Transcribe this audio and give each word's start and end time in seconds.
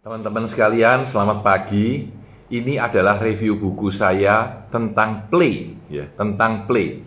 Teman-teman 0.00 0.48
sekalian, 0.48 1.04
selamat 1.04 1.44
pagi. 1.44 2.08
Ini 2.48 2.80
adalah 2.80 3.20
review 3.20 3.60
buku 3.60 3.92
saya 3.92 4.64
tentang 4.72 5.28
play, 5.28 5.76
ya, 5.92 6.08
tentang 6.16 6.64
play. 6.64 7.04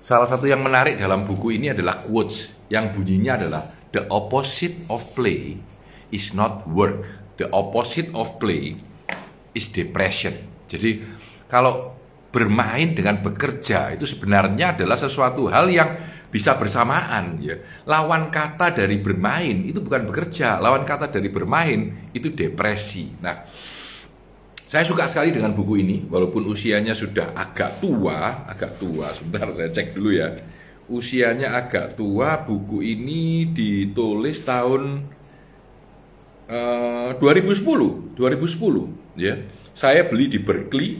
Salah 0.00 0.24
satu 0.24 0.48
yang 0.48 0.64
menarik 0.64 0.96
dalam 0.96 1.28
buku 1.28 1.60
ini 1.60 1.76
adalah 1.76 2.00
quotes 2.00 2.64
yang 2.72 2.96
bunyinya 2.96 3.44
adalah 3.44 3.68
the 3.92 4.08
opposite 4.08 4.72
of 4.88 5.04
play 5.12 5.60
is 6.08 6.32
not 6.32 6.64
work. 6.64 7.04
The 7.36 7.52
opposite 7.52 8.08
of 8.16 8.40
play 8.40 8.72
is 9.52 9.68
depression. 9.68 10.32
Jadi 10.64 11.04
kalau 11.44 11.92
bermain 12.32 12.96
dengan 12.96 13.20
bekerja 13.20 13.92
itu 13.92 14.08
sebenarnya 14.08 14.72
adalah 14.72 14.96
sesuatu 14.96 15.52
hal 15.52 15.68
yang 15.68 15.92
bisa 16.34 16.58
bersamaan 16.58 17.38
ya. 17.38 17.54
Lawan 17.86 18.26
kata 18.34 18.74
dari 18.74 18.98
bermain 18.98 19.70
itu 19.70 19.78
bukan 19.78 20.10
bekerja, 20.10 20.58
lawan 20.58 20.82
kata 20.82 21.06
dari 21.06 21.30
bermain 21.30 22.10
itu 22.10 22.34
depresi. 22.34 23.14
Nah, 23.22 23.46
saya 24.66 24.82
suka 24.82 25.06
sekali 25.06 25.30
dengan 25.30 25.54
buku 25.54 25.78
ini 25.78 25.96
walaupun 26.10 26.42
usianya 26.50 26.90
sudah 26.90 27.38
agak 27.38 27.78
tua, 27.78 28.50
agak 28.50 28.82
tua. 28.82 29.06
Sebentar 29.14 29.54
saya 29.54 29.70
cek 29.70 29.94
dulu 29.94 30.10
ya. 30.10 30.34
Usianya 30.90 31.54
agak 31.54 31.94
tua, 31.94 32.42
buku 32.42 32.82
ini 32.82 33.54
ditulis 33.54 34.42
tahun 34.42 35.06
uh, 36.50 37.14
2010, 37.22 38.18
2010 38.18 39.22
ya. 39.22 39.38
Saya 39.70 40.10
beli 40.10 40.26
di 40.26 40.42
Berkeley 40.42 40.98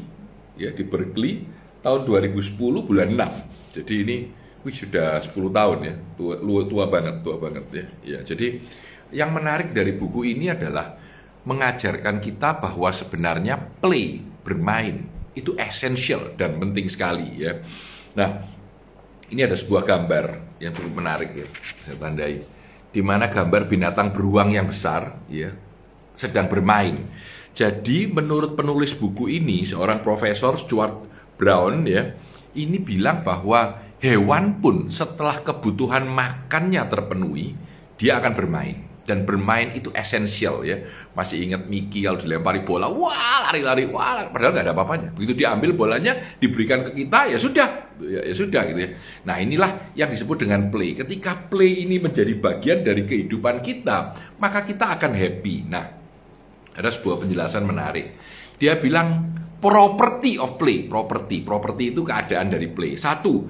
ya, 0.54 0.70
di 0.70 0.86
Berkeley 0.86 1.42
tahun 1.82 2.06
2010 2.06 2.86
bulan 2.86 3.10
6. 3.10 3.74
Jadi 3.82 3.94
ini 4.06 4.18
wih 4.64 4.72
sudah 4.72 5.20
10 5.20 5.30
tahun 5.52 5.78
ya, 5.84 5.94
tua, 6.16 6.40
tua 6.40 6.84
banget, 6.88 7.20
tua 7.20 7.36
banget 7.36 7.64
ya. 7.70 7.86
Ya, 8.02 8.18
jadi 8.24 8.64
yang 9.12 9.30
menarik 9.30 9.76
dari 9.76 9.92
buku 9.92 10.24
ini 10.24 10.48
adalah 10.50 10.96
mengajarkan 11.44 12.24
kita 12.24 12.58
bahwa 12.58 12.88
sebenarnya 12.88 13.60
play, 13.84 14.24
bermain 14.40 15.04
itu 15.36 15.52
esensial 15.60 16.32
dan 16.40 16.56
penting 16.56 16.88
sekali 16.88 17.44
ya. 17.44 17.60
Nah, 18.16 18.40
ini 19.28 19.44
ada 19.44 19.52
sebuah 19.52 19.84
gambar 19.84 20.56
yang 20.64 20.72
cukup 20.72 21.04
menarik 21.04 21.30
ya, 21.36 21.46
saya 21.84 22.00
tandai. 22.00 22.40
Di 22.94 23.02
mana 23.04 23.28
gambar 23.28 23.68
binatang 23.68 24.14
beruang 24.14 24.54
yang 24.54 24.70
besar 24.70 25.18
ya 25.28 25.52
sedang 26.14 26.46
bermain. 26.46 26.94
Jadi 27.54 28.10
menurut 28.10 28.54
penulis 28.54 28.94
buku 28.94 29.30
ini 29.30 29.66
seorang 29.66 30.02
profesor 30.02 30.54
Stuart 30.54 30.94
Brown 31.34 31.86
ya, 31.86 32.14
ini 32.54 32.78
bilang 32.78 33.26
bahwa 33.26 33.83
hewan 34.04 34.60
pun 34.60 34.92
setelah 34.92 35.40
kebutuhan 35.40 36.04
makannya 36.04 36.84
terpenuhi, 36.92 37.56
dia 37.96 38.20
akan 38.20 38.36
bermain. 38.36 38.76
Dan 39.04 39.28
bermain 39.28 39.68
itu 39.76 39.92
esensial 39.92 40.64
ya. 40.64 40.80
Masih 41.12 41.44
ingat 41.44 41.68
Mickey 41.68 42.08
kalau 42.08 42.16
dilempari 42.16 42.64
bola, 42.64 42.88
wah 42.88 43.44
lari-lari, 43.48 43.84
wah 43.84 44.28
padahal 44.32 44.52
nggak 44.56 44.64
ada 44.64 44.72
apa-apanya. 44.72 45.08
Begitu 45.12 45.44
diambil 45.44 45.76
bolanya, 45.76 46.16
diberikan 46.40 46.80
ke 46.88 47.04
kita, 47.04 47.28
ya 47.28 47.36
sudah, 47.36 47.68
ya, 48.00 48.24
ya 48.24 48.32
sudah 48.32 48.64
gitu 48.72 48.80
ya. 48.80 48.90
Nah 49.28 49.36
inilah 49.44 49.92
yang 49.92 50.08
disebut 50.08 50.48
dengan 50.48 50.72
play. 50.72 50.96
Ketika 50.96 51.36
play 51.52 51.84
ini 51.84 52.00
menjadi 52.00 52.32
bagian 52.32 52.80
dari 52.80 53.04
kehidupan 53.04 53.60
kita, 53.60 54.16
maka 54.40 54.64
kita 54.64 54.96
akan 54.96 55.12
happy. 55.12 55.56
Nah, 55.68 55.84
ada 56.72 56.88
sebuah 56.88 57.28
penjelasan 57.28 57.68
menarik. 57.68 58.16
Dia 58.56 58.80
bilang 58.80 59.36
property 59.60 60.40
of 60.40 60.56
play, 60.56 60.88
property, 60.88 61.44
property 61.44 61.92
itu 61.92 62.00
keadaan 62.00 62.48
dari 62.48 62.72
play. 62.72 62.96
Satu, 62.96 63.44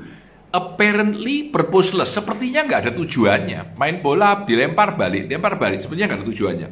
apparently 0.55 1.51
purposeless. 1.51 2.15
Sepertinya 2.15 2.63
nggak 2.63 2.81
ada 2.87 2.93
tujuannya. 2.95 3.75
Main 3.75 3.99
bola 3.99 4.47
dilempar 4.47 4.95
balik, 4.95 5.27
dilempar 5.27 5.59
balik. 5.59 5.83
Sepertinya 5.83 6.15
nggak 6.15 6.21
ada 6.23 6.29
tujuannya. 6.31 6.69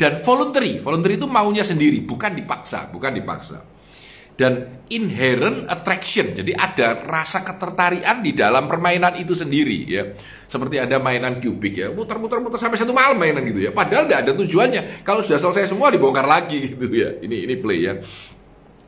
Dan 0.00 0.12
voluntary, 0.24 0.80
voluntary 0.80 1.20
itu 1.20 1.28
maunya 1.28 1.64
sendiri, 1.64 2.00
bukan 2.00 2.32
dipaksa, 2.32 2.88
bukan 2.88 3.12
dipaksa. 3.12 3.60
Dan 4.36 4.84
inherent 4.92 5.64
attraction, 5.64 6.36
jadi 6.36 6.52
ada 6.52 6.92
rasa 7.08 7.40
ketertarikan 7.40 8.20
di 8.20 8.36
dalam 8.36 8.68
permainan 8.68 9.16
itu 9.16 9.32
sendiri 9.32 9.88
ya. 9.88 10.12
Seperti 10.44 10.76
ada 10.76 11.00
mainan 11.00 11.40
kubik 11.40 11.72
ya, 11.72 11.88
muter-muter 11.96 12.44
muter 12.44 12.60
sampai 12.60 12.76
satu 12.76 12.92
malam 12.92 13.16
mainan 13.16 13.40
gitu 13.48 13.64
ya. 13.64 13.72
Padahal 13.72 14.04
tidak 14.04 14.20
ada 14.28 14.32
tujuannya. 14.36 14.82
Kalau 15.08 15.24
sudah 15.24 15.40
selesai 15.40 15.72
semua 15.72 15.88
dibongkar 15.88 16.28
lagi 16.28 16.76
gitu 16.76 16.84
ya. 16.92 17.16
Ini 17.16 17.48
ini 17.48 17.54
play 17.56 17.80
ya. 17.80 17.96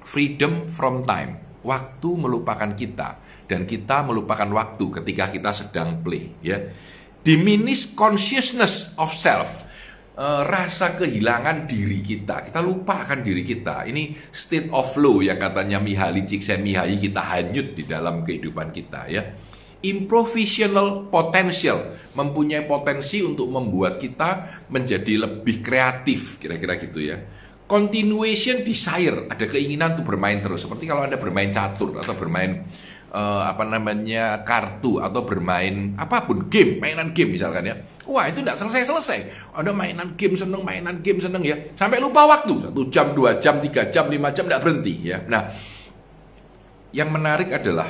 Freedom 0.05 0.69
from 0.69 1.01
time, 1.09 1.41
waktu 1.65 2.11
melupakan 2.13 2.69
kita 2.77 3.28
dan 3.49 3.65
kita 3.65 4.05
melupakan 4.05 4.47
waktu 4.53 4.85
ketika 5.01 5.33
kita 5.33 5.51
sedang 5.57 6.05
play 6.05 6.37
ya. 6.45 6.61
Diminish 7.25 7.97
consciousness 7.97 8.95
of 9.01 9.11
self. 9.17 9.67
E, 10.15 10.27
rasa 10.47 10.95
kehilangan 10.95 11.65
diri 11.65 12.05
kita. 12.05 12.47
Kita 12.47 12.61
lupakan 12.61 13.19
diri 13.19 13.43
kita. 13.43 13.89
Ini 13.89 14.15
state 14.31 14.69
of 14.71 14.93
flow 14.95 15.25
yang 15.25 15.41
katanya 15.41 15.81
Mihaly 15.81 16.29
Csikszentmihalyi. 16.29 17.01
Kita 17.01 17.25
hanyut 17.25 17.75
di 17.75 17.85
dalam 17.89 18.23
kehidupan 18.23 18.71
kita 18.71 19.09
ya. 19.11 19.25
Improvisational 19.83 21.09
potential. 21.09 21.97
Mempunyai 22.15 22.69
potensi 22.69 23.25
untuk 23.25 23.51
membuat 23.51 23.97
kita 23.99 24.63
menjadi 24.69 25.29
lebih 25.29 25.61
kreatif. 25.65 26.37
Kira-kira 26.41 26.81
gitu 26.81 27.03
ya. 27.03 27.19
Continuation 27.69 28.65
desire. 28.65 29.29
Ada 29.29 29.45
keinginan 29.45 30.01
untuk 30.01 30.17
bermain 30.17 30.41
terus. 30.41 30.65
Seperti 30.65 30.89
kalau 30.89 31.05
anda 31.05 31.21
bermain 31.21 31.53
catur 31.53 31.93
atau 32.01 32.17
bermain 32.17 32.65
uh, 33.13 33.43
apa 33.49 33.65
namanya 33.65 34.45
kartu 34.45 35.01
atau 35.01 35.25
bermain 35.25 35.97
apa 35.97 36.25
pun 36.25 36.49
game 36.49 36.81
mainan 36.81 37.13
game 37.13 37.37
misalkan 37.37 37.65
ya. 37.69 37.77
Wah 38.09 38.25
itu 38.25 38.41
tidak 38.41 38.57
selesai 38.57 38.89
selesai 38.89 39.19
ada 39.53 39.69
mainan 39.77 40.17
game 40.17 40.33
seneng 40.33 40.65
mainan 40.65 41.05
game 41.05 41.21
seneng 41.21 41.45
ya. 41.45 41.57
Sampai 41.77 42.01
lupa 42.01 42.25
waktu. 42.25 42.69
Satu 42.69 42.83
jam 42.89 43.13
dua 43.13 43.37
jam 43.37 43.61
tiga 43.61 43.93
jam 43.93 44.09
lima 44.09 44.33
jam 44.33 44.49
tidak 44.49 44.65
berhenti 44.65 45.13
ya. 45.13 45.21
Nah 45.29 45.53
yang 46.89 47.13
menarik 47.13 47.53
adalah 47.53 47.89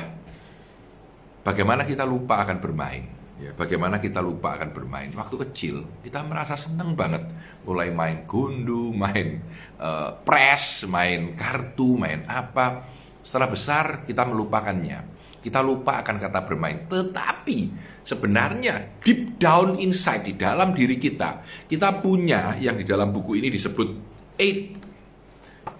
bagaimana 1.39 1.87
kita 1.87 2.03
lupa 2.03 2.43
akan 2.43 2.59
bermain 2.59 3.03
ya. 3.39 3.55
Bagaimana 3.55 4.03
kita 4.03 4.19
lupa 4.19 4.59
akan 4.59 4.75
bermain. 4.75 5.07
Waktu 5.15 5.35
kecil 5.47 5.87
kita 6.03 6.19
merasa 6.27 6.59
seneng 6.59 6.99
banget. 6.99 7.23
Mulai 7.63 7.95
main 7.95 8.27
gundu 8.27 8.91
main 8.91 9.39
uh, 9.79 10.19
press 10.27 10.83
main 10.83 11.31
kartu 11.39 11.95
main 11.95 12.27
apa 12.27 12.98
setelah 13.23 13.49
besar 13.51 14.03
kita 14.07 14.25
melupakannya. 14.25 15.19
Kita 15.39 15.63
lupa 15.63 16.03
akan 16.03 16.15
kata 16.19 16.39
bermain. 16.43 16.83
Tetapi 16.91 17.57
sebenarnya 18.03 18.99
deep 18.99 19.39
down 19.39 19.79
inside 19.79 20.27
di 20.27 20.33
dalam 20.35 20.75
diri 20.75 20.99
kita, 20.99 21.43
kita 21.67 22.03
punya 22.03 22.59
yang 22.59 22.75
di 22.75 22.83
dalam 22.83 23.15
buku 23.15 23.39
ini 23.39 23.47
disebut 23.47 23.89
eight 24.35 24.75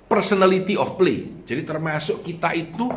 personality 0.07 0.79
of 0.79 0.95
play. 0.95 1.43
Jadi 1.43 1.61
termasuk 1.67 2.23
kita 2.23 2.55
itu 2.55 2.87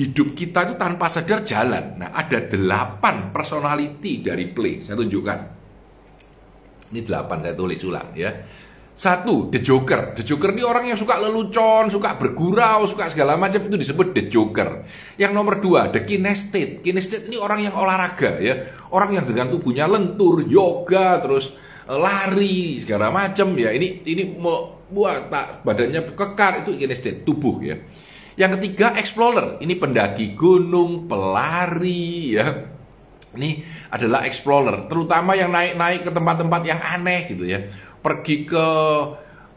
hidup 0.00 0.34
kita 0.34 0.70
itu 0.70 0.74
tanpa 0.80 1.06
sadar 1.10 1.42
jalan. 1.42 2.00
Nah, 2.00 2.10
ada 2.14 2.38
delapan 2.44 3.30
personality 3.34 4.22
dari 4.22 4.48
play. 4.50 4.82
Saya 4.82 4.98
tunjukkan. 4.98 5.38
Ini 6.90 7.00
delapan 7.06 7.38
saya 7.46 7.54
tulis 7.54 7.80
ulang 7.86 8.10
ya. 8.18 8.30
Satu, 9.00 9.48
The 9.48 9.64
Joker. 9.64 10.12
The 10.12 10.20
Joker 10.20 10.52
ini 10.52 10.60
orang 10.60 10.92
yang 10.92 10.98
suka 11.00 11.16
lelucon, 11.16 11.88
suka 11.88 12.20
bergurau, 12.20 12.84
suka 12.84 13.08
segala 13.08 13.40
macam 13.40 13.64
itu 13.64 13.80
disebut 13.80 14.12
The 14.12 14.28
Joker. 14.28 14.84
Yang 15.16 15.32
nomor 15.32 15.56
dua, 15.56 15.88
The 15.88 16.04
Kinesthetic. 16.04 16.84
Kinesthetic 16.84 17.32
ini 17.32 17.40
orang 17.40 17.64
yang 17.64 17.72
olahraga 17.72 18.36
ya, 18.36 18.68
orang 18.92 19.16
yang 19.16 19.24
dengan 19.24 19.48
tubuhnya 19.48 19.88
lentur, 19.88 20.44
yoga, 20.44 21.16
terus 21.16 21.56
eh, 21.88 21.96
lari 21.96 22.84
segala 22.84 23.08
macam 23.08 23.56
ya. 23.56 23.72
Ini 23.72 24.04
ini 24.04 24.36
buat 24.92 25.32
tak 25.32 25.64
badannya 25.64 26.04
kekar 26.12 26.68
itu 26.68 26.76
kinesthetic 26.76 27.24
tubuh 27.24 27.56
ya. 27.64 27.80
Yang 28.36 28.60
ketiga, 28.60 29.00
Explorer. 29.00 29.64
Ini 29.64 29.80
pendaki 29.80 30.36
gunung, 30.36 31.08
pelari 31.08 32.36
ya. 32.36 32.68
Ini 33.30 33.50
adalah 33.94 34.26
explorer, 34.26 34.90
terutama 34.90 35.38
yang 35.38 35.54
naik-naik 35.54 36.02
ke 36.02 36.10
tempat-tempat 36.10 36.62
yang 36.66 36.82
aneh 36.82 37.30
gitu 37.30 37.46
ya 37.46 37.62
pergi 38.00 38.48
ke 38.48 38.66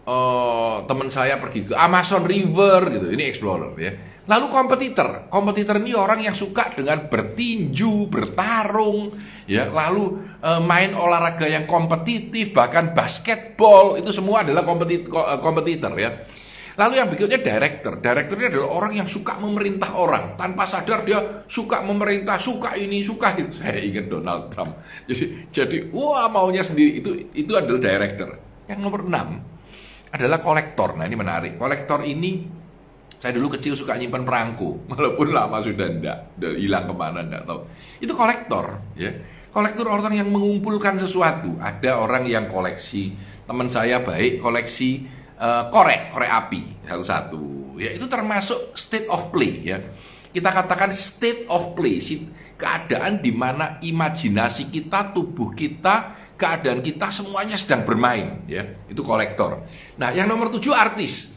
uh, 0.07 0.75
teman 0.83 1.09
saya 1.09 1.39
pergi 1.39 1.71
ke 1.71 1.73
Amazon 1.75 2.23
River 2.27 2.91
gitu. 2.91 3.07
Ini 3.11 3.23
explorer 3.27 3.71
ya. 3.79 3.93
Lalu 4.23 4.45
kompetitor, 4.55 5.27
kompetitor 5.27 5.83
ini 5.83 5.91
orang 5.91 6.23
yang 6.23 6.31
suka 6.31 6.71
dengan 6.71 7.11
bertinju, 7.11 8.07
bertarung, 8.07 9.11
ya. 9.51 9.67
Lalu 9.67 10.39
uh, 10.39 10.63
main 10.63 10.95
olahraga 10.95 11.43
yang 11.43 11.67
kompetitif, 11.67 12.55
bahkan 12.55 12.95
basketball 12.95 13.99
itu 13.99 14.15
semua 14.15 14.47
adalah 14.47 14.63
eh, 14.63 15.39
kompetitor 15.43 15.91
ya. 15.99 16.23
Lalu 16.73 16.93
yang 16.97 17.07
berikutnya 17.09 17.39
director. 17.41 18.01
Ini 18.01 18.49
adalah 18.49 18.69
orang 18.73 18.93
yang 18.97 19.05
suka 19.05 19.37
memerintah 19.37 19.93
orang. 19.93 20.33
Tanpa 20.33 20.65
sadar 20.65 21.05
dia 21.05 21.45
suka 21.45 21.85
memerintah, 21.85 22.41
suka 22.41 22.73
ini, 22.73 23.05
suka 23.05 23.37
itu. 23.37 23.53
Saya 23.61 23.77
ingat 23.77 24.09
Donald 24.09 24.49
Trump. 24.49 24.81
Jadi, 25.05 25.53
jadi 25.53 25.77
wah 25.93 26.25
maunya 26.33 26.65
sendiri. 26.65 26.97
Itu 26.97 27.11
itu 27.37 27.51
adalah 27.53 27.77
director. 27.77 28.29
Yang 28.65 28.79
nomor 28.81 29.05
6 29.05 30.13
adalah 30.13 30.39
kolektor. 30.41 30.97
Nah 30.97 31.05
ini 31.05 31.17
menarik. 31.17 31.61
Kolektor 31.61 32.01
ini 32.05 32.61
saya 33.21 33.37
dulu 33.37 33.53
kecil 33.53 33.77
suka 33.77 33.93
nyimpan 33.93 34.25
perangko. 34.25 34.83
Walaupun 34.91 35.29
lama 35.29 35.61
sudah. 35.61 35.87
Udah 35.93 36.51
hilang 36.57 36.89
ke 36.89 36.93
mana 36.97 37.21
enggak 37.21 37.45
tahu. 37.45 37.59
Itu 38.01 38.17
kolektor. 38.17 38.81
ya 38.97 39.13
Kolektor 39.53 39.85
orang 39.85 40.17
yang 40.17 40.33
mengumpulkan 40.33 40.97
sesuatu. 40.97 41.53
Ada 41.61 42.01
orang 42.01 42.25
yang 42.25 42.49
koleksi 42.49 43.13
teman 43.43 43.69
saya 43.69 44.01
baik 44.01 44.39
koleksi 44.39 45.05
uh, 45.39 45.69
korek, 45.69 46.13
korek 46.13 46.31
api 46.31 46.61
satu-satu. 46.85 47.77
Ya 47.81 47.89
itu 47.93 48.05
termasuk 48.05 48.77
state 48.77 49.09
of 49.09 49.33
play 49.33 49.65
ya. 49.65 49.81
Kita 50.33 50.49
katakan 50.49 50.89
state 50.89 51.45
of 51.45 51.77
play, 51.77 52.01
keadaan 52.57 53.21
di 53.21 53.29
mana 53.29 53.77
imajinasi 53.85 54.73
kita, 54.73 55.13
tubuh 55.13 55.53
kita, 55.53 56.17
keadaan 56.33 56.81
kita 56.81 57.13
semuanya 57.13 57.53
sedang 57.53 57.85
bermain 57.85 58.41
ya. 58.49 58.65
Itu 58.89 59.05
kolektor. 59.05 59.61
Nah, 60.01 60.09
yang 60.09 60.25
nomor 60.25 60.49
tujuh 60.49 60.73
artis. 60.73 61.33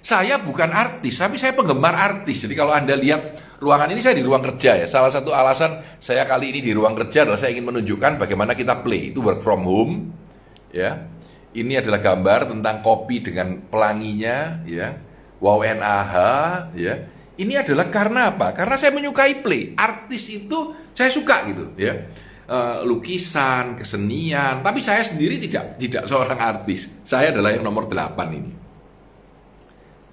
Saya 0.00 0.40
bukan 0.40 0.72
artis, 0.72 1.20
tapi 1.20 1.36
saya 1.36 1.52
penggemar 1.52 1.92
artis. 1.92 2.48
Jadi 2.48 2.56
kalau 2.56 2.72
Anda 2.72 2.96
lihat 2.96 3.36
ruangan 3.60 3.92
ini 3.92 4.00
saya 4.00 4.16
di 4.16 4.24
ruang 4.24 4.40
kerja 4.40 4.80
ya. 4.80 4.86
Salah 4.88 5.12
satu 5.12 5.36
alasan 5.36 5.76
saya 6.00 6.24
kali 6.24 6.56
ini 6.56 6.64
di 6.64 6.72
ruang 6.72 6.96
kerja 6.96 7.28
adalah 7.28 7.36
saya 7.36 7.52
ingin 7.52 7.68
menunjukkan 7.68 8.16
bagaimana 8.16 8.56
kita 8.56 8.80
play. 8.80 9.12
Itu 9.12 9.20
work 9.20 9.44
from 9.44 9.68
home 9.68 10.08
ya. 10.72 11.04
Ini 11.50 11.82
adalah 11.82 11.98
gambar 11.98 12.54
tentang 12.54 12.78
kopi 12.84 13.22
dengan 13.24 13.58
pelanginya 13.66 14.62
ya. 14.66 14.94
Wow 15.42 15.64
NAH 15.66 16.14
ya. 16.76 16.94
Ini 17.40 17.64
adalah 17.64 17.88
karena 17.88 18.36
apa? 18.36 18.52
Karena 18.52 18.76
saya 18.76 18.92
menyukai 18.92 19.40
play. 19.40 19.72
Artis 19.74 20.28
itu 20.28 20.76
saya 20.92 21.08
suka 21.08 21.48
gitu 21.48 21.72
ya. 21.80 21.96
Uh, 22.50 22.82
lukisan, 22.82 23.78
kesenian, 23.78 24.58
tapi 24.60 24.82
saya 24.82 25.06
sendiri 25.06 25.38
tidak 25.38 25.78
tidak 25.78 26.04
seorang 26.10 26.38
artis. 26.38 26.90
Saya 27.06 27.30
adalah 27.30 27.54
yang 27.54 27.62
nomor 27.62 27.86
8 27.86 28.18
ini 28.34 28.60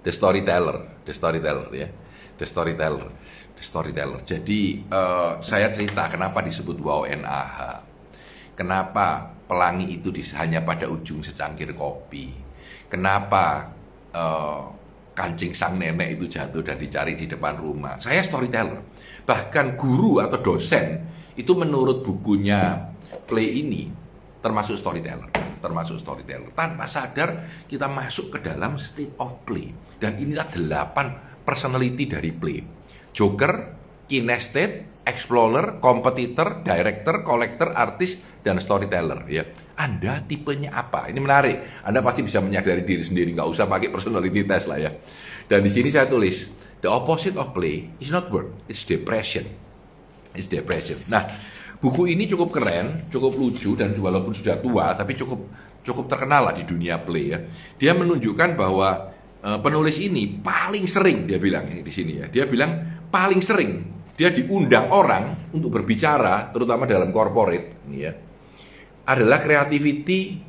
the 0.08 0.14
storyteller, 0.16 1.04
the 1.04 1.12
storyteller 1.12 1.68
ya, 1.76 1.92
the 2.40 2.48
storyteller, 2.48 3.12
the 3.60 3.64
storyteller. 3.64 4.24
Jadi 4.24 4.88
uh, 4.88 5.44
saya 5.44 5.68
cerita 5.76 6.08
kenapa 6.08 6.40
disebut 6.40 6.80
wow 6.80 7.04
NAH, 7.04 7.84
kenapa 8.56 9.36
pelangi 9.48 9.98
itu 9.98 10.12
hanya 10.36 10.62
pada 10.62 10.92
ujung 10.92 11.24
secangkir 11.24 11.72
kopi, 11.72 12.36
kenapa 12.92 13.72
uh, 14.12 14.68
kancing 15.18 15.58
sang 15.58 15.82
nenek 15.82 16.20
itu 16.20 16.30
jatuh 16.30 16.62
dan 16.62 16.78
dicari 16.78 17.18
di 17.18 17.26
depan 17.26 17.58
rumah. 17.58 17.98
Saya 17.98 18.22
storyteller, 18.22 18.84
bahkan 19.26 19.74
guru 19.74 20.22
atau 20.22 20.38
dosen 20.44 21.02
itu 21.34 21.58
menurut 21.58 22.06
bukunya 22.06 22.92
play 23.26 23.66
ini 23.66 23.90
termasuk 24.44 24.78
storyteller, 24.78 25.34
termasuk 25.58 25.98
storyteller. 25.98 26.54
Tanpa 26.54 26.86
sadar 26.86 27.50
kita 27.66 27.90
masuk 27.90 28.38
ke 28.38 28.40
dalam 28.46 28.78
state 28.78 29.18
of 29.18 29.42
play. 29.42 29.74
Dan 29.98 30.14
inilah 30.22 30.46
delapan 30.54 31.42
personality 31.42 32.06
dari 32.06 32.30
play. 32.30 32.62
Joker, 33.10 33.54
kinesthetic, 34.08 35.04
explorer, 35.04 35.80
competitor, 35.84 36.64
director, 36.64 37.22
collector, 37.24 37.72
artis, 37.76 38.20
dan 38.42 38.58
storyteller. 38.58 39.28
Ya, 39.28 39.44
Anda 39.76 40.24
tipenya 40.24 40.74
apa? 40.74 41.12
Ini 41.12 41.20
menarik. 41.20 41.84
Anda 41.84 42.00
pasti 42.02 42.24
bisa 42.24 42.40
menyadari 42.40 42.84
diri 42.88 43.04
sendiri, 43.04 43.36
nggak 43.36 43.48
usah 43.48 43.68
pakai 43.68 43.92
personality 43.92 44.48
test 44.48 44.68
lah 44.72 44.80
ya. 44.80 44.92
Dan 45.48 45.64
di 45.64 45.72
sini 45.72 45.92
saya 45.92 46.08
tulis, 46.08 46.52
the 46.84 46.90
opposite 46.92 47.36
of 47.36 47.52
play 47.56 47.92
is 48.00 48.12
not 48.12 48.28
work, 48.32 48.68
it's 48.72 48.84
depression. 48.88 49.48
It's 50.36 50.48
depression. 50.48 51.00
Nah, 51.08 51.24
buku 51.80 52.12
ini 52.12 52.28
cukup 52.28 52.52
keren, 52.52 53.12
cukup 53.12 53.36
lucu 53.36 53.76
dan 53.76 53.96
walaupun 53.96 54.36
sudah 54.36 54.60
tua, 54.60 54.92
tapi 54.96 55.16
cukup 55.16 55.40
cukup 55.88 56.12
terkenal 56.12 56.52
lah 56.52 56.54
di 56.56 56.68
dunia 56.68 57.00
play 57.00 57.32
ya. 57.32 57.40
Dia 57.80 57.96
menunjukkan 57.96 58.60
bahwa 58.60 59.18
Eh, 59.38 59.60
penulis 59.64 60.02
ini 60.04 60.42
paling 60.44 60.90
sering 60.90 61.30
dia 61.30 61.40
bilang 61.40 61.70
di 61.70 61.94
sini 61.94 62.20
ya. 62.20 62.28
Dia 62.28 62.44
bilang 62.50 63.06
paling 63.08 63.40
sering 63.40 63.97
dia 64.18 64.34
diundang 64.34 64.90
orang 64.90 65.54
untuk 65.54 65.70
berbicara 65.70 66.50
terutama 66.50 66.90
dalam 66.90 67.14
corporate 67.14 67.86
ya. 67.94 68.12
Adalah 69.08 69.40
creativity 69.40 70.42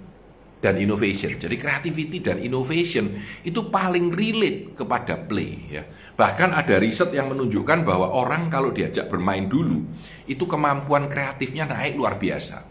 dan 0.58 0.80
innovation. 0.80 1.36
Jadi 1.36 1.54
creativity 1.54 2.18
dan 2.18 2.40
innovation 2.40 3.12
itu 3.44 3.68
paling 3.68 4.08
relate 4.10 4.72
kepada 4.72 5.20
play 5.20 5.68
ya. 5.68 5.84
Bahkan 6.18 6.50
ada 6.50 6.80
riset 6.80 7.14
yang 7.14 7.30
menunjukkan 7.30 7.86
bahwa 7.86 8.10
orang 8.10 8.50
kalau 8.50 8.74
diajak 8.74 9.06
bermain 9.06 9.46
dulu 9.46 9.84
itu 10.26 10.48
kemampuan 10.48 11.06
kreatifnya 11.06 11.68
naik 11.68 11.94
luar 11.94 12.18
biasa. 12.18 12.64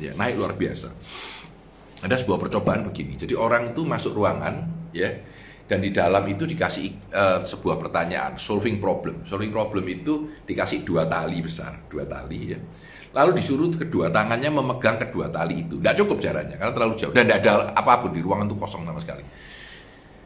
Ya, 0.00 0.16
naik 0.16 0.34
luar 0.34 0.56
biasa. 0.56 0.88
Ada 2.02 2.24
sebuah 2.24 2.40
percobaan 2.40 2.88
begini. 2.88 3.20
Jadi 3.20 3.36
orang 3.36 3.76
itu 3.76 3.84
masuk 3.86 4.16
ruangan 4.18 4.66
ya 4.90 5.12
dan 5.68 5.84
di 5.84 5.92
dalam 5.92 6.24
itu 6.24 6.48
dikasih 6.48 7.12
uh, 7.12 7.38
sebuah 7.44 7.76
pertanyaan 7.76 8.40
solving 8.40 8.80
problem. 8.80 9.28
Solving 9.28 9.52
problem 9.52 9.84
itu 9.84 10.40
dikasih 10.48 10.80
dua 10.80 11.04
tali 11.04 11.44
besar 11.44 11.84
dua 11.92 12.08
tali 12.08 12.40
ya. 12.48 12.58
Lalu 13.12 13.36
disuruh 13.36 13.68
kedua 13.76 14.08
tangannya 14.08 14.48
memegang 14.48 14.96
kedua 14.96 15.28
tali 15.28 15.68
itu. 15.68 15.76
Tidak 15.76 15.94
cukup 16.04 16.24
caranya 16.24 16.56
karena 16.56 16.72
terlalu 16.72 16.94
jauh. 16.96 17.12
Dan 17.12 17.28
tidak 17.28 17.38
ada 17.44 17.52
apa 17.76 18.00
pun 18.00 18.16
di 18.16 18.24
ruangan 18.24 18.48
itu 18.48 18.56
kosong 18.56 18.88
sama 18.88 19.00
sekali. 19.04 19.24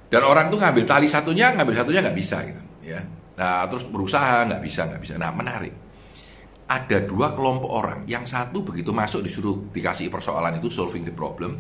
Dan 0.06 0.22
orang 0.22 0.46
tuh 0.46 0.62
ngambil 0.62 0.84
tali 0.86 1.10
satunya 1.10 1.50
ngambil 1.58 1.74
satunya 1.74 2.00
nggak 2.06 2.16
bisa 2.16 2.36
gitu 2.46 2.62
ya. 2.86 3.02
Nah 3.34 3.66
terus 3.66 3.82
berusaha 3.90 4.46
nggak 4.46 4.62
bisa 4.62 4.86
nggak 4.86 5.02
bisa. 5.02 5.14
Nah 5.18 5.34
menarik. 5.34 5.74
Ada 6.70 7.02
dua 7.02 7.34
kelompok 7.34 7.68
orang. 7.68 8.06
Yang 8.06 8.30
satu 8.30 8.62
begitu 8.62 8.94
masuk 8.94 9.26
disuruh 9.26 9.74
dikasih 9.74 10.06
persoalan 10.06 10.54
itu 10.62 10.70
solving 10.70 11.02
the 11.02 11.10
problem 11.10 11.58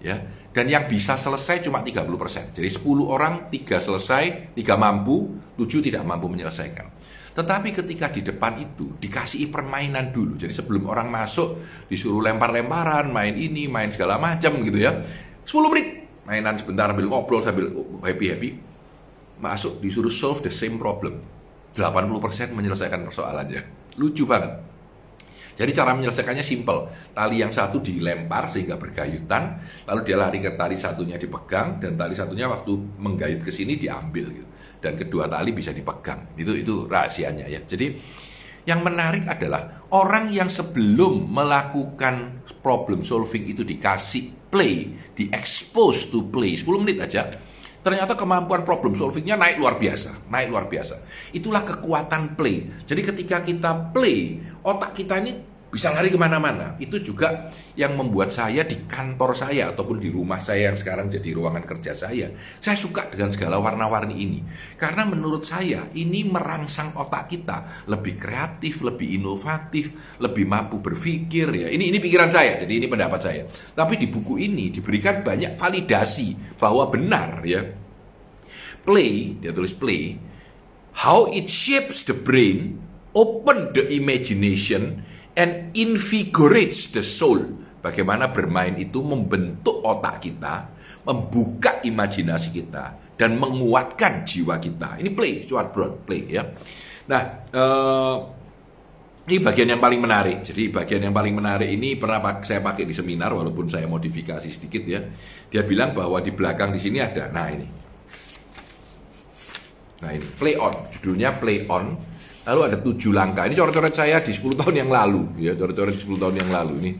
ya 0.00 0.16
dan 0.56 0.72
yang 0.72 0.88
bisa 0.88 1.20
selesai 1.20 1.68
cuma 1.68 1.84
30%. 1.84 2.56
Jadi 2.56 2.64
10 2.64 2.80
orang, 3.04 3.52
3 3.52 3.76
selesai, 3.76 4.56
3 4.56 4.80
mampu, 4.80 5.36
7 5.52 5.84
tidak 5.84 6.00
mampu 6.00 6.32
menyelesaikan. 6.32 6.96
Tetapi 7.36 7.68
ketika 7.76 8.08
di 8.08 8.24
depan 8.24 8.56
itu 8.56 8.96
dikasih 8.96 9.52
permainan 9.52 10.08
dulu. 10.08 10.40
Jadi 10.40 10.56
sebelum 10.56 10.88
orang 10.88 11.12
masuk 11.12 11.60
disuruh 11.92 12.24
lempar-lemparan, 12.24 13.12
main 13.12 13.36
ini, 13.36 13.68
main 13.68 13.92
segala 13.92 14.16
macam 14.16 14.56
gitu 14.64 14.80
ya. 14.80 14.96
10 15.44 15.72
menit 15.76 15.88
mainan 16.24 16.56
sebentar 16.56 16.88
sambil 16.88 17.06
ngobrol 17.12 17.44
sambil 17.44 17.68
happy-happy. 18.00 18.56
Masuk 19.36 19.84
disuruh 19.84 20.08
solve 20.08 20.40
the 20.40 20.48
same 20.48 20.80
problem. 20.80 21.20
80% 21.76 22.56
menyelesaikan 22.56 23.04
persoalannya. 23.04 23.92
Lucu 24.00 24.24
banget. 24.24 24.56
Jadi 25.56 25.70
cara 25.72 25.96
menyelesaikannya 25.96 26.44
simple. 26.44 26.92
Tali 27.16 27.40
yang 27.40 27.48
satu 27.48 27.80
dilempar 27.80 28.52
sehingga 28.52 28.76
bergayutan, 28.76 29.56
lalu 29.88 30.00
dia 30.04 30.16
lari 30.20 30.38
ke 30.44 30.52
tali 30.52 30.76
satunya 30.76 31.16
dipegang 31.16 31.80
dan 31.80 31.96
tali 31.96 32.12
satunya 32.12 32.44
waktu 32.44 32.76
menggayut 33.00 33.40
ke 33.40 33.48
sini 33.48 33.80
diambil 33.80 34.28
gitu. 34.36 34.48
Dan 34.76 35.00
kedua 35.00 35.24
tali 35.26 35.56
bisa 35.56 35.72
dipegang. 35.72 36.36
Itu 36.36 36.52
itu 36.52 36.84
rahasianya 36.84 37.48
ya. 37.48 37.64
Jadi 37.64 37.96
yang 38.68 38.84
menarik 38.84 39.24
adalah 39.24 39.86
orang 39.96 40.28
yang 40.28 40.52
sebelum 40.52 41.30
melakukan 41.32 42.44
problem 42.60 43.06
solving 43.06 43.48
itu 43.48 43.64
dikasih 43.64 44.50
play, 44.52 44.92
di 45.16 45.30
expose 45.32 46.12
to 46.12 46.26
play 46.28 46.58
10 46.58 46.82
menit 46.84 46.98
aja, 47.00 47.30
ternyata 47.86 48.18
kemampuan 48.18 48.66
problem 48.66 48.98
solvingnya 48.98 49.38
naik 49.38 49.62
luar 49.62 49.78
biasa, 49.78 50.26
naik 50.26 50.50
luar 50.50 50.66
biasa. 50.66 51.06
Itulah 51.30 51.62
kekuatan 51.62 52.34
play. 52.34 52.66
Jadi 52.82 53.00
ketika 53.06 53.46
kita 53.46 53.94
play, 53.94 54.42
otak 54.66 54.98
kita 54.98 55.22
ini 55.22 55.38
bisa 55.76 55.92
lari 55.92 56.08
ke 56.08 56.16
mana-mana. 56.16 56.72
Itu 56.80 57.04
juga 57.04 57.52
yang 57.76 58.00
membuat 58.00 58.32
saya 58.32 58.64
di 58.64 58.88
kantor 58.88 59.36
saya 59.36 59.76
ataupun 59.76 60.00
di 60.00 60.08
rumah 60.08 60.40
saya 60.40 60.72
yang 60.72 60.76
sekarang 60.80 61.12
jadi 61.12 61.36
ruangan 61.36 61.68
kerja 61.68 61.92
saya. 61.92 62.32
Saya 62.56 62.80
suka 62.80 63.12
dengan 63.12 63.28
segala 63.28 63.60
warna-warni 63.60 64.16
ini. 64.16 64.40
Karena 64.80 65.04
menurut 65.04 65.44
saya 65.44 65.92
ini 65.92 66.24
merangsang 66.24 66.96
otak 66.96 67.28
kita 67.28 67.84
lebih 67.92 68.16
kreatif, 68.16 68.80
lebih 68.80 69.20
inovatif, 69.20 70.16
lebih 70.16 70.48
mampu 70.48 70.80
berpikir 70.80 71.52
ya. 71.52 71.68
Ini 71.68 71.92
ini 71.92 72.00
pikiran 72.00 72.32
saya, 72.32 72.56
jadi 72.56 72.72
ini 72.80 72.88
pendapat 72.88 73.20
saya. 73.20 73.44
Tapi 73.76 74.00
di 74.00 74.08
buku 74.08 74.40
ini 74.40 74.72
diberikan 74.72 75.20
banyak 75.20 75.60
validasi 75.60 76.56
bahwa 76.56 76.88
benar 76.88 77.44
ya. 77.44 77.60
Play, 78.80 79.36
dia 79.44 79.52
tulis 79.52 79.76
play, 79.76 80.16
how 81.04 81.28
it 81.28 81.52
shapes 81.52 82.00
the 82.08 82.16
brain 82.16 82.80
open 83.12 83.76
the 83.76 83.84
imagination 83.92 85.04
and 85.36 85.76
invigorates 85.76 86.90
the 86.90 87.04
soul. 87.04 87.38
Bagaimana 87.84 88.32
bermain 88.34 88.74
itu 88.82 88.98
membentuk 88.98 89.78
otak 89.86 90.18
kita, 90.18 90.74
membuka 91.06 91.78
imajinasi 91.86 92.50
kita, 92.50 93.14
dan 93.14 93.38
menguatkan 93.38 94.26
jiwa 94.26 94.58
kita. 94.58 94.98
Ini 94.98 95.14
play, 95.14 95.46
Stuart 95.46 95.70
Brown, 95.70 96.02
play 96.02 96.26
ya. 96.26 96.42
Nah, 97.06 97.22
uh, 97.54 98.16
ini 99.30 99.38
bagian 99.38 99.70
yang 99.70 99.78
paling 99.78 100.02
menarik. 100.02 100.42
Jadi 100.42 100.66
bagian 100.74 101.06
yang 101.06 101.14
paling 101.14 101.30
menarik 101.30 101.70
ini 101.70 101.94
pernah 101.94 102.18
saya 102.42 102.58
pakai 102.58 102.82
di 102.82 102.94
seminar, 102.96 103.30
walaupun 103.30 103.70
saya 103.70 103.86
modifikasi 103.86 104.50
sedikit 104.50 104.82
ya. 104.82 105.06
Dia 105.46 105.62
bilang 105.62 105.94
bahwa 105.94 106.18
di 106.18 106.34
belakang 106.34 106.74
di 106.74 106.82
sini 106.82 106.98
ada, 106.98 107.30
nah 107.30 107.46
ini. 107.46 107.68
Nah 110.02 110.10
ini, 110.10 110.26
play 110.34 110.58
on, 110.58 110.74
judulnya 110.98 111.38
play 111.38 111.70
on 111.70 112.15
Lalu 112.46 112.60
ada 112.62 112.76
tujuh 112.78 113.10
langkah. 113.10 113.42
Ini 113.50 113.58
coret-coret 113.58 113.94
saya 113.94 114.22
di 114.22 114.30
10 114.30 114.54
tahun 114.54 114.86
yang 114.86 114.90
lalu, 114.90 115.34
ya 115.42 115.58
coret-coret 115.58 115.98
10 115.98 116.14
tahun 116.14 116.34
yang 116.38 116.50
lalu 116.54 116.74
ini. 116.78 116.92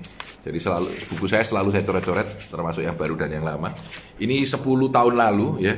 Jadi 0.47 0.59
selalu 0.63 0.89
buku 1.11 1.27
saya 1.27 1.43
selalu 1.47 1.75
saya 1.75 1.83
coret-coret, 1.87 2.29
termasuk 2.51 2.83
yang 2.83 2.95
baru 2.99 3.15
dan 3.15 3.31
yang 3.31 3.47
lama. 3.47 3.71
Ini 4.19 4.43
10 4.43 4.59
tahun 4.91 5.15
lalu, 5.15 5.63
ya. 5.63 5.75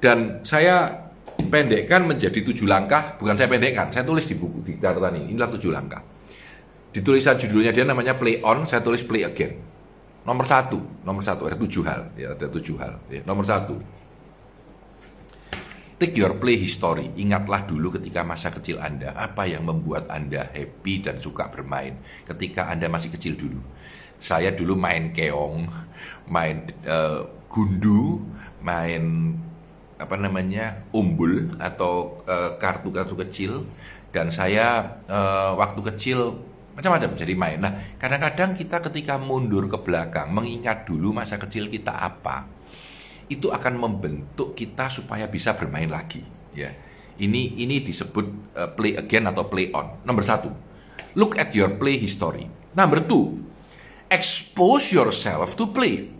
Dan 0.00 0.40
saya 0.44 1.08
pendekkan 1.36 2.08
menjadi 2.08 2.40
tujuh 2.40 2.64
langkah, 2.64 3.16
bukan 3.20 3.36
saya 3.36 3.48
pendekkan, 3.48 3.92
saya 3.92 4.04
tulis 4.04 4.24
di 4.24 4.36
buku 4.36 4.64
di 4.64 4.72
catatan 4.80 5.20
ini. 5.20 5.36
Inilah 5.36 5.48
tujuh 5.52 5.72
langkah. 5.72 6.00
Di 6.90 7.00
judulnya 7.04 7.70
dia 7.70 7.84
namanya 7.84 8.16
play 8.16 8.40
on, 8.40 8.64
saya 8.64 8.80
tulis 8.80 9.04
play 9.04 9.24
again. 9.24 9.56
Nomor 10.20 10.44
satu, 10.44 10.80
nomor 11.00 11.24
satu 11.24 11.48
ada 11.48 11.56
tujuh 11.56 11.80
hal, 11.84 12.12
ya 12.12 12.36
ada 12.36 12.44
tujuh 12.44 12.76
hal. 12.76 13.00
Ya. 13.08 13.24
Nomor 13.24 13.48
satu, 13.48 13.80
take 16.00 16.16
your 16.16 16.40
play 16.40 16.56
history. 16.56 17.12
Ingatlah 17.20 17.68
dulu 17.68 18.00
ketika 18.00 18.24
masa 18.24 18.48
kecil 18.48 18.80
Anda 18.80 19.12
apa 19.12 19.44
yang 19.44 19.68
membuat 19.68 20.08
Anda 20.08 20.48
happy 20.48 21.04
dan 21.04 21.20
suka 21.20 21.52
bermain 21.52 22.00
ketika 22.24 22.72
Anda 22.72 22.88
masih 22.88 23.12
kecil 23.12 23.36
dulu. 23.36 23.60
Saya 24.16 24.56
dulu 24.56 24.80
main 24.80 25.12
keong, 25.12 25.68
main 26.32 26.64
uh, 26.88 27.28
gundu, 27.52 28.24
main 28.64 29.36
apa 30.00 30.16
namanya 30.16 30.88
umbul 30.96 31.60
atau 31.60 32.16
eh, 32.24 32.56
kartu-kartu 32.56 33.12
uh, 33.12 33.20
kecil 33.20 33.68
dan 34.16 34.32
saya 34.32 34.96
uh, 35.04 35.52
waktu 35.60 35.84
kecil 35.92 36.40
macam-macam 36.72 37.12
jadi 37.20 37.34
main. 37.36 37.60
Nah, 37.60 37.72
kadang-kadang 38.00 38.56
kita 38.56 38.80
ketika 38.88 39.20
mundur 39.20 39.68
ke 39.68 39.76
belakang 39.76 40.32
mengingat 40.32 40.88
dulu 40.88 41.12
masa 41.12 41.36
kecil 41.36 41.68
kita 41.68 41.92
apa, 41.92 42.48
itu 43.30 43.48
akan 43.48 43.78
membentuk 43.78 44.58
kita 44.58 44.90
supaya 44.90 45.30
bisa 45.30 45.54
bermain 45.54 45.86
lagi. 45.86 46.20
Ya, 46.50 46.74
ini 47.22 47.62
ini 47.62 47.80
disebut 47.80 48.26
uh, 48.58 48.74
play 48.74 48.98
again 48.98 49.30
atau 49.30 49.46
play 49.46 49.70
on. 49.70 50.02
Nomor 50.02 50.26
satu, 50.26 50.50
look 51.14 51.38
at 51.38 51.54
your 51.54 51.78
play 51.78 51.94
history. 51.96 52.50
Number 52.74 52.98
two, 53.06 53.38
expose 54.10 54.90
yourself 54.90 55.54
to 55.54 55.70
play. 55.70 56.10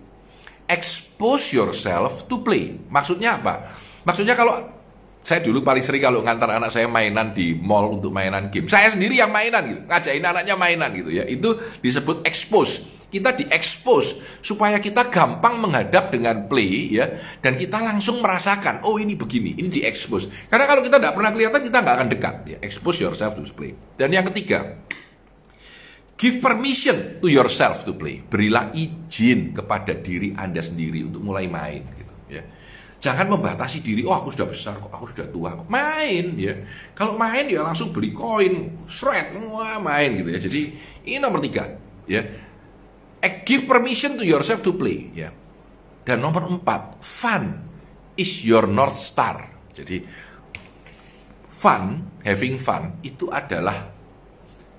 Expose 0.71 1.51
yourself 1.51 2.31
to 2.31 2.47
play. 2.47 2.79
Maksudnya 2.87 3.43
apa? 3.43 3.75
Maksudnya 4.07 4.39
kalau 4.39 4.81
saya 5.21 5.45
dulu 5.45 5.61
paling 5.61 5.85
sering 5.85 6.01
kalau 6.01 6.25
ngantar 6.25 6.49
anak 6.57 6.73
saya 6.73 6.89
mainan 6.89 7.37
di 7.37 7.53
mall 7.59 7.99
untuk 7.99 8.09
mainan 8.15 8.49
game. 8.49 8.71
Saya 8.71 8.89
sendiri 8.89 9.21
yang 9.21 9.29
mainan 9.29 9.67
gitu, 9.67 9.81
ngajain 9.85 10.25
anaknya 10.25 10.55
mainan 10.57 10.91
gitu 10.97 11.11
ya. 11.13 11.29
Itu 11.29 11.59
disebut 11.83 12.25
expose. 12.25 13.00
Kita 13.11 13.35
diekspos 13.35 14.39
supaya 14.39 14.79
kita 14.79 15.11
gampang 15.11 15.59
menghadap 15.59 16.15
dengan 16.15 16.47
play 16.47 16.95
ya 16.95 17.11
dan 17.43 17.59
kita 17.59 17.83
langsung 17.83 18.23
merasakan 18.23 18.87
oh 18.87 19.03
ini 19.03 19.19
begini, 19.19 19.59
ini 19.59 19.67
diekspos. 19.67 20.31
Karena 20.47 20.71
kalau 20.71 20.87
kita 20.87 21.03
tidak 21.03 21.19
pernah 21.19 21.35
kelihatan 21.35 21.61
kita 21.67 21.79
nggak 21.83 21.97
akan 21.99 22.09
dekat 22.09 22.35
ya. 22.47 22.57
Expose 22.63 23.03
yourself 23.03 23.35
to 23.35 23.43
play. 23.51 23.75
Dan 23.99 24.15
yang 24.15 24.31
ketiga, 24.31 24.79
Give 26.21 26.37
permission 26.37 27.17
to 27.25 27.33
yourself 27.33 27.81
to 27.89 27.97
play. 27.97 28.21
Berilah 28.21 28.77
izin 28.77 29.57
kepada 29.57 29.97
diri 29.97 30.37
Anda 30.37 30.61
sendiri 30.61 31.01
untuk 31.01 31.25
mulai 31.25 31.49
main 31.49 31.81
gitu 31.97 32.13
ya. 32.29 32.45
Jangan 33.01 33.33
membatasi 33.33 33.81
diri, 33.81 34.05
oh 34.05 34.13
aku 34.13 34.29
sudah 34.29 34.53
besar 34.53 34.77
kok, 34.77 34.93
aku 34.93 35.09
sudah 35.09 35.33
tua 35.33 35.57
kok. 35.57 35.73
Main 35.73 36.37
ya. 36.37 36.53
Kalau 36.93 37.17
main 37.17 37.49
ya 37.49 37.65
langsung 37.65 37.97
beli 37.97 38.13
koin, 38.13 38.85
shred, 38.85 39.33
wah 39.49 39.81
main 39.81 40.21
gitu 40.21 40.29
ya. 40.29 40.37
Jadi 40.45 40.61
ini 41.09 41.17
nomor 41.17 41.41
tiga 41.41 41.73
ya. 42.05 42.21
Eh, 43.21 43.45
give 43.45 43.69
permission 43.69 44.17
to 44.17 44.25
yourself 44.25 44.65
to 44.65 44.73
play 44.73 45.13
ya. 45.13 45.29
Dan 46.01 46.25
nomor 46.25 46.49
empat, 46.49 47.05
fun 47.05 47.63
is 48.17 48.43
your 48.43 48.65
north 48.65 48.97
star. 48.97 49.45
Jadi 49.77 50.01
fun, 51.53 52.17
having 52.25 52.57
fun 52.57 52.99
itu 53.05 53.29
adalah 53.29 53.93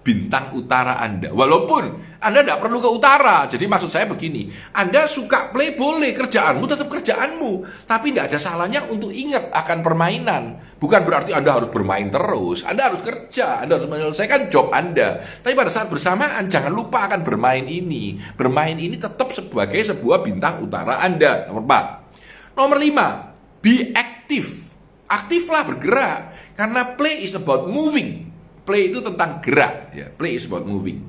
bintang 0.02 0.58
utara 0.58 0.98
Anda. 0.98 1.30
Walaupun 1.30 2.11
Anda 2.22 2.46
tidak 2.46 2.62
perlu 2.62 2.78
ke 2.78 2.90
utara. 2.94 3.50
Jadi 3.50 3.66
maksud 3.66 3.90
saya 3.90 4.06
begini, 4.06 4.46
Anda 4.78 5.10
suka 5.10 5.50
play 5.50 5.74
boleh, 5.74 6.14
kerjaanmu 6.14 6.70
tetap 6.70 6.86
kerjaanmu. 6.86 7.66
Tapi 7.90 8.14
tidak 8.14 8.30
ada 8.30 8.38
salahnya 8.38 8.86
untuk 8.86 9.10
ingat 9.10 9.50
akan 9.50 9.82
permainan. 9.82 10.62
Bukan 10.78 11.02
berarti 11.02 11.34
Anda 11.34 11.58
harus 11.58 11.74
bermain 11.74 12.14
terus. 12.14 12.62
Anda 12.62 12.94
harus 12.94 13.02
kerja, 13.02 13.66
Anda 13.66 13.82
harus 13.82 13.90
menyelesaikan 13.90 14.54
job 14.54 14.70
Anda. 14.70 15.18
Tapi 15.42 15.58
pada 15.58 15.74
saat 15.74 15.90
bersamaan, 15.90 16.46
jangan 16.46 16.70
lupa 16.70 17.10
akan 17.10 17.26
bermain 17.26 17.66
ini. 17.66 18.22
Bermain 18.38 18.78
ini 18.78 19.02
tetap 19.02 19.34
sebagai 19.34 19.82
sebuah 19.82 20.22
bintang 20.22 20.62
utara 20.62 21.02
Anda. 21.02 21.50
Nomor 21.50 21.66
4. 21.66 22.54
Nomor 22.54 22.78
5, 22.78 23.66
be 23.66 23.90
active. 23.98 24.70
Aktiflah 25.10 25.66
bergerak. 25.66 26.20
Karena 26.54 26.94
play 26.94 27.26
is 27.26 27.34
about 27.34 27.66
moving 27.66 28.32
Play 28.62 28.94
itu 28.94 29.02
tentang 29.02 29.42
gerak, 29.42 29.90
ya. 29.92 30.08
Play 30.14 30.38
is 30.38 30.46
about 30.46 30.70
moving. 30.70 31.02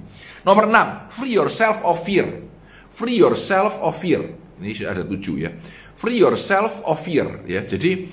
Nomor 0.43 0.67
6, 0.67 1.15
free 1.23 1.39
yourself 1.39 1.79
of 1.87 2.03
fear. 2.03 2.27
Free 2.91 3.15
yourself 3.15 3.79
of 3.79 3.95
fear. 4.03 4.21
Ini 4.59 4.75
sudah 4.75 4.91
ada 4.91 5.05
tujuh 5.07 5.37
ya. 5.39 5.51
Free 5.95 6.19
yourself 6.19 6.83
of 6.83 6.99
fear, 6.99 7.47
ya. 7.47 7.63
Jadi 7.63 8.11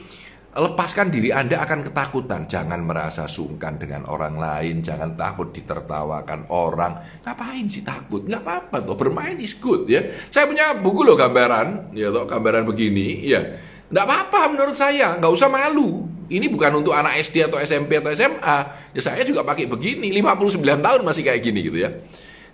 lepaskan 0.53 1.09
diri 1.09 1.33
Anda 1.33 1.65
akan 1.65 1.89
ketakutan. 1.89 2.45
Jangan 2.45 2.85
merasa 2.85 3.25
sungkan 3.25 3.81
dengan 3.81 4.05
orang 4.05 4.37
lain, 4.37 4.85
jangan 4.85 5.17
takut 5.17 5.49
ditertawakan 5.49 6.53
orang. 6.53 7.21
Ngapain 7.25 7.65
sih 7.65 7.81
takut? 7.81 8.29
Nggak 8.29 8.45
apa-apa 8.45 8.77
tuh, 8.85 8.93
bermain 8.93 9.37
is 9.41 9.57
good 9.57 9.89
ya. 9.89 10.05
Saya 10.29 10.45
punya 10.45 10.77
buku 10.77 11.01
loh 11.01 11.17
gambaran, 11.17 11.97
ya 11.97 12.13
toh 12.13 12.29
gambaran 12.29 12.61
begini, 12.69 13.25
ya. 13.25 13.41
Nggak 13.89 14.05
apa-apa 14.05 14.53
menurut 14.53 14.77
saya, 14.77 15.17
nggak 15.17 15.33
usah 15.33 15.49
malu. 15.49 16.05
Ini 16.29 16.45
bukan 16.45 16.85
untuk 16.85 16.93
anak 16.93 17.25
SD 17.25 17.49
atau 17.49 17.57
SMP 17.57 17.97
atau 17.97 18.13
SMA. 18.13 18.57
Ya 18.93 19.01
saya 19.01 19.25
juga 19.25 19.41
pakai 19.41 19.65
begini, 19.65 20.13
59 20.13 20.61
tahun 20.61 21.01
masih 21.01 21.25
kayak 21.25 21.41
gini 21.41 21.65
gitu 21.65 21.81
ya. 21.81 21.89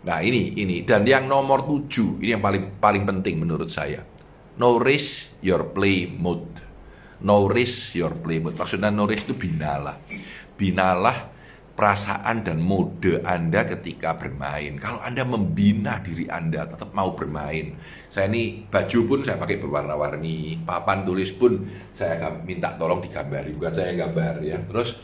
Nah 0.06 0.22
ini, 0.22 0.54
ini. 0.54 0.86
Dan 0.86 1.02
yang 1.04 1.26
nomor 1.26 1.66
7, 1.66 2.22
ini 2.22 2.38
yang 2.38 2.44
paling 2.46 2.78
paling 2.78 3.04
penting 3.04 3.42
menurut 3.42 3.68
saya. 3.68 4.06
No 4.62 4.78
risk 4.78 5.42
your 5.42 5.74
play. 5.74 6.08
No 7.26 7.50
risk 7.50 7.98
your 7.98 8.14
play 8.14 8.38
mode. 8.38 8.56
Maksudnya 8.56 8.94
no 8.94 9.10
risk 9.10 9.26
itu 9.26 9.36
binalah. 9.36 9.98
Binalah 10.56 11.36
perasaan 11.76 12.40
dan 12.48 12.64
mode 12.64 13.20
Anda 13.28 13.68
ketika 13.68 14.16
bermain. 14.16 14.80
Kalau 14.80 15.04
Anda 15.04 15.28
membina 15.28 16.00
diri 16.00 16.30
Anda 16.32 16.64
tetap 16.70 16.96
mau 16.96 17.12
bermain. 17.12 17.76
Saya 18.08 18.32
ini 18.32 18.64
baju 18.64 19.00
pun 19.12 19.20
saya 19.28 19.36
pakai 19.36 19.60
berwarna-warni, 19.60 20.64
papan 20.64 21.04
tulis 21.04 21.36
pun 21.36 21.68
saya 21.92 22.32
minta 22.48 22.72
tolong 22.80 23.04
digambari, 23.04 23.52
bukan 23.52 23.76
saya 23.76 23.92
gambar 23.92 24.40
ya. 24.40 24.64
Terus 24.64 24.96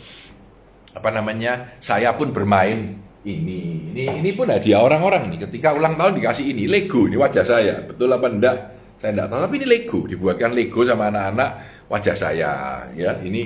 apa 0.96 1.12
namanya? 1.12 1.76
Saya 1.84 2.16
pun 2.16 2.32
bermain 2.32 2.96
ini. 3.26 3.94
Ini 3.94 4.24
ini 4.24 4.30
pun 4.34 4.50
hadiah 4.50 4.82
orang-orang 4.82 5.30
nih. 5.30 5.46
Ketika 5.50 5.78
ulang 5.78 5.98
tahun 5.98 6.18
dikasih 6.18 6.46
ini 6.56 6.66
Lego, 6.66 7.06
ini 7.06 7.18
wajah 7.18 7.46
saya. 7.46 7.86
Betul 7.86 8.10
apa 8.14 8.28
enggak? 8.30 8.58
Saya 8.98 9.18
enggak 9.18 9.30
tahu, 9.34 9.40
tapi 9.46 9.56
ini 9.62 9.68
Lego, 9.70 10.00
dibuatkan 10.06 10.52
Lego 10.54 10.80
sama 10.86 11.10
anak-anak 11.10 11.50
wajah 11.90 12.16
saya 12.18 12.52
ya. 12.94 13.12
Ini 13.22 13.42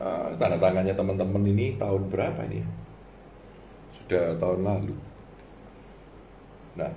uh, 0.00 0.32
tanda 0.36 0.56
tangannya 0.56 0.92
teman-teman 0.92 1.42
ini 1.44 1.76
tahun 1.76 2.08
berapa 2.08 2.40
ini? 2.48 2.60
Sudah 4.00 4.36
tahun 4.40 4.60
lalu. 4.64 4.96
Nah, 6.80 6.92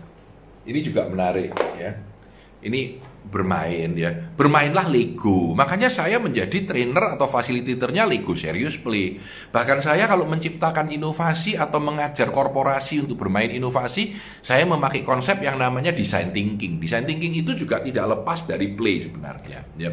ini 0.67 0.79
juga 0.79 1.07
menarik 1.07 1.51
ya. 1.79 1.91
Ini 2.61 3.01
bermain 3.27 3.93
ya. 3.93 4.11
Bermainlah 4.33 4.89
Lego. 4.89 5.53
Makanya 5.53 5.87
saya 5.87 6.17
menjadi 6.17 6.65
trainer 6.65 7.15
atau 7.15 7.29
fasilitatornya 7.29 8.09
Lego 8.09 8.33
Serious 8.33 8.75
Play. 8.81 9.21
Bahkan 9.53 9.79
saya 9.85 10.09
kalau 10.09 10.25
menciptakan 10.25 10.89
inovasi 10.89 11.55
atau 11.55 11.77
mengajar 11.77 12.33
korporasi 12.33 13.05
untuk 13.05 13.21
bermain 13.21 13.53
inovasi, 13.53 14.17
saya 14.41 14.65
memakai 14.65 15.05
konsep 15.05 15.39
yang 15.39 15.61
namanya 15.61 15.93
design 15.93 16.33
thinking. 16.33 16.81
Design 16.81 17.05
thinking 17.05 17.37
itu 17.37 17.53
juga 17.53 17.79
tidak 17.79 18.19
lepas 18.19 18.43
dari 18.49 18.73
play 18.73 19.05
sebenarnya, 19.05 19.59
ya. 19.77 19.91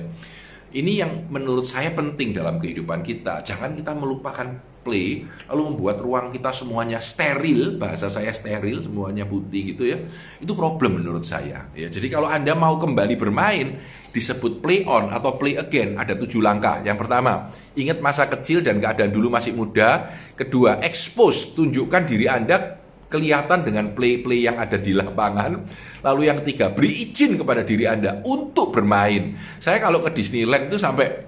Ini 0.68 0.92
yang 1.00 1.12
menurut 1.32 1.64
saya 1.64 1.96
penting 1.96 2.36
dalam 2.36 2.60
kehidupan 2.60 3.00
kita. 3.00 3.40
Jangan 3.40 3.72
kita 3.72 3.96
melupakan 3.96 4.52
play, 4.82 5.28
lalu 5.50 5.74
membuat 5.74 6.00
ruang 6.00 6.32
kita 6.32 6.54
semuanya 6.54 6.98
steril, 7.02 7.76
bahasa 7.76 8.08
saya 8.08 8.32
steril, 8.32 8.80
semuanya 8.82 9.28
putih 9.28 9.76
gitu 9.76 9.84
ya. 9.84 9.98
Itu 10.40 10.56
problem 10.56 11.02
menurut 11.02 11.28
saya. 11.28 11.68
Ya, 11.76 11.88
jadi 11.92 12.08
kalau 12.08 12.30
Anda 12.30 12.56
mau 12.56 12.80
kembali 12.80 13.14
bermain, 13.20 13.78
disebut 14.10 14.64
play 14.64 14.88
on 14.88 15.12
atau 15.12 15.36
play 15.36 15.60
again, 15.60 16.00
ada 16.00 16.16
tujuh 16.16 16.40
langkah. 16.40 16.80
Yang 16.80 17.04
pertama, 17.04 17.52
ingat 17.76 18.00
masa 18.00 18.26
kecil 18.26 18.64
dan 18.64 18.80
keadaan 18.80 19.12
dulu 19.12 19.28
masih 19.28 19.52
muda. 19.52 20.08
Kedua, 20.34 20.80
expose, 20.80 21.52
tunjukkan 21.52 22.02
diri 22.08 22.26
Anda 22.26 22.80
kelihatan 23.08 23.64
dengan 23.64 23.92
play-play 23.96 24.44
yang 24.44 24.60
ada 24.60 24.76
di 24.76 24.92
lapangan. 24.92 25.64
Lalu 26.04 26.28
yang 26.28 26.38
ketiga, 26.44 26.70
beri 26.70 27.08
izin 27.08 27.40
kepada 27.40 27.64
diri 27.64 27.88
Anda 27.88 28.20
untuk 28.24 28.70
bermain. 28.70 29.36
Saya 29.58 29.80
kalau 29.80 30.04
ke 30.04 30.12
Disneyland 30.12 30.68
itu 30.68 30.76
sampai 30.76 31.27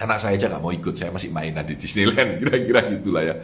anak 0.00 0.18
saya 0.20 0.36
aja 0.36 0.46
nggak 0.52 0.62
mau 0.62 0.72
ikut, 0.72 0.94
saya 0.96 1.10
masih 1.12 1.32
main 1.32 1.56
di 1.64 1.74
Disneyland, 1.76 2.36
kira-kira 2.40 2.80
gitulah 2.92 3.22
ya. 3.24 3.34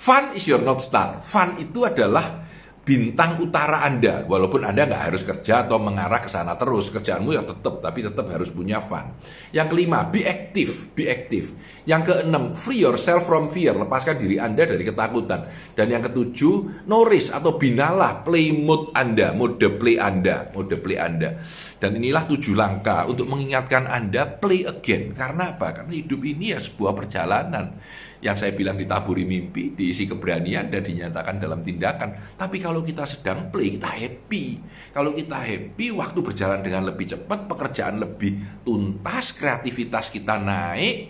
Fun 0.00 0.32
is 0.32 0.48
your 0.48 0.64
not 0.64 0.80
star. 0.80 1.20
Fun 1.20 1.60
itu 1.60 1.84
adalah 1.84 2.49
bintang 2.80 3.38
utara 3.38 3.84
Anda. 3.84 4.24
Walaupun 4.24 4.64
Anda 4.64 4.88
nggak 4.88 5.04
harus 5.12 5.22
kerja 5.22 5.68
atau 5.68 5.76
mengarah 5.78 6.18
ke 6.18 6.30
sana 6.32 6.56
terus, 6.56 6.88
kerjaanmu 6.88 7.30
ya 7.36 7.44
tetap, 7.44 7.84
tapi 7.84 8.02
tetap 8.02 8.26
harus 8.32 8.48
punya 8.48 8.80
fun. 8.80 9.14
Yang 9.52 9.68
kelima, 9.76 10.08
be 10.08 10.24
active, 10.24 10.92
be 10.96 11.06
active. 11.06 11.52
Yang 11.84 12.12
keenam, 12.12 12.56
free 12.56 12.80
yourself 12.80 13.28
from 13.28 13.52
fear, 13.52 13.76
lepaskan 13.76 14.16
diri 14.16 14.40
Anda 14.40 14.64
dari 14.64 14.84
ketakutan. 14.84 15.48
Dan 15.76 15.86
yang 15.92 16.02
ketujuh, 16.04 16.86
no 16.88 17.04
risk 17.04 17.36
atau 17.36 17.56
binalah 17.60 18.24
play 18.24 18.52
mode 18.52 18.92
Anda, 18.96 19.32
mode 19.36 19.68
play 19.76 20.00
Anda, 20.00 20.48
mode 20.52 20.76
play 20.80 20.96
Anda. 20.96 21.40
Dan 21.80 21.96
inilah 21.96 22.28
tujuh 22.28 22.56
langkah 22.56 23.08
untuk 23.08 23.28
mengingatkan 23.28 23.88
Anda 23.88 24.28
play 24.28 24.68
again. 24.68 25.16
Karena 25.16 25.56
apa? 25.56 25.72
Karena 25.72 25.92
hidup 25.96 26.20
ini 26.24 26.52
ya 26.52 26.60
sebuah 26.60 26.92
perjalanan 26.92 27.76
Yang 28.20 28.36
saya 28.44 28.52
bilang 28.52 28.76
ditaburi 28.76 29.24
mimpi, 29.24 29.72
diisi 29.72 30.04
keberanian 30.04 30.68
dan 30.68 30.84
dinyatakan 30.84 31.40
dalam 31.40 31.64
tindakan. 31.64 32.36
Tapi 32.36 32.60
kalau 32.60 32.84
kita 32.84 33.08
sedang 33.08 33.48
play, 33.48 33.80
kita 33.80 33.88
happy. 33.88 34.60
Kalau 34.92 35.16
kita 35.16 35.40
happy, 35.40 35.88
waktu 35.96 36.20
berjalan 36.20 36.60
dengan 36.60 36.84
lebih 36.84 37.08
cepat, 37.08 37.48
pekerjaan 37.48 37.96
lebih 37.96 38.36
tuntas, 38.60 39.32
kreativitas 39.32 40.12
kita 40.12 40.36
naik, 40.36 41.08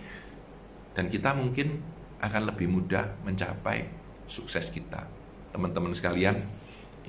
dan 0.95 1.11
kita 1.11 1.35
mungkin 1.35 1.83
akan 2.23 2.43
lebih 2.55 2.71
mudah 2.71 3.19
mencapai 3.27 3.91
sukses 4.31 4.71
kita. 4.71 5.03
Teman-teman 5.51 5.91
sekalian, 5.91 6.39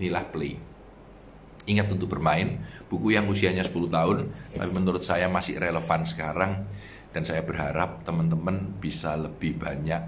inilah 0.02 0.26
play. 0.34 0.58
Ingat 1.70 1.94
untuk 1.94 2.10
bermain, 2.10 2.58
buku 2.90 3.14
yang 3.14 3.30
usianya 3.30 3.62
10 3.62 3.86
tahun, 3.86 4.34
tapi 4.58 4.72
menurut 4.74 5.06
saya 5.06 5.30
masih 5.30 5.62
relevan 5.62 6.10
sekarang 6.10 6.66
dan 7.12 7.28
saya 7.28 7.44
berharap 7.44 8.08
teman-teman 8.08 8.72
bisa 8.80 9.20
lebih 9.20 9.60
banyak 9.60 10.04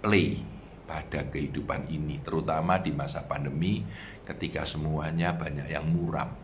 play 0.00 0.40
pada 0.88 1.28
kehidupan 1.28 1.86
ini, 1.92 2.18
terutama 2.24 2.80
di 2.80 2.90
masa 2.90 3.22
pandemi 3.28 3.84
ketika 4.26 4.66
semuanya 4.66 5.36
banyak 5.36 5.70
yang 5.70 5.86
muram. 5.86 6.34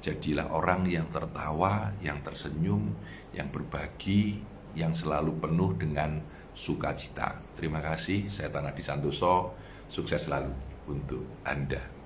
Jadilah 0.00 0.48
orang 0.54 0.88
yang 0.88 1.12
tertawa, 1.12 1.92
yang 2.00 2.24
tersenyum, 2.24 2.94
yang 3.36 3.52
berbagi, 3.52 4.40
yang 4.72 4.96
selalu 4.96 5.36
penuh 5.42 5.76
dengan 5.76 6.22
sukacita. 6.54 7.36
Terima 7.52 7.82
kasih, 7.84 8.30
saya 8.30 8.48
Tanah 8.48 8.72
Santoso, 8.80 9.52
sukses 9.90 10.24
selalu 10.24 10.54
untuk 10.88 11.26
Anda. 11.44 11.99